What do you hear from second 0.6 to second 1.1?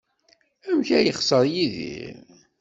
Amek ay